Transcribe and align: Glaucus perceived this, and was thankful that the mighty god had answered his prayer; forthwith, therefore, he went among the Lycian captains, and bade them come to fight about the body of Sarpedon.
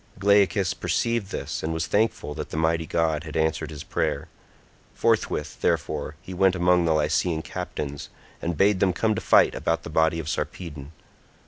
Glaucus 0.17 0.73
perceived 0.73 1.29
this, 1.31 1.61
and 1.61 1.75
was 1.75 1.85
thankful 1.85 2.33
that 2.33 2.49
the 2.49 2.57
mighty 2.57 2.87
god 2.87 3.23
had 3.23 3.37
answered 3.37 3.69
his 3.69 3.83
prayer; 3.83 4.29
forthwith, 4.95 5.61
therefore, 5.61 6.15
he 6.23 6.33
went 6.33 6.55
among 6.55 6.85
the 6.85 6.93
Lycian 6.95 7.43
captains, 7.43 8.09
and 8.41 8.57
bade 8.57 8.79
them 8.79 8.93
come 8.93 9.13
to 9.13 9.21
fight 9.21 9.53
about 9.53 9.83
the 9.83 9.91
body 9.91 10.17
of 10.17 10.27
Sarpedon. 10.27 10.91